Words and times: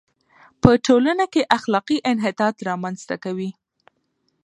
په 0.61 0.69
ټولنه 0.85 1.25
کې 1.33 1.49
اخلاقي 1.57 1.97
انحطاط 2.11 2.55
را 2.67 2.75
منځ 2.83 2.99
ته 3.09 3.15
کوي. 3.23 3.49